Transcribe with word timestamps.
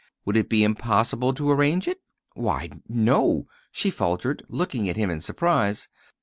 Would 0.25 0.35
it 0.35 0.49
be 0.49 0.63
impossible 0.63 1.31
to 1.35 1.51
arrange 1.51 1.87
it?" 1.87 1.99
"Why, 2.33 2.71
no," 2.89 3.45
she 3.71 3.91
faltered, 3.91 4.41
looking 4.49 4.89
at 4.89 4.97
him 4.97 5.11
in 5.11 5.21
surprise. 5.21 5.89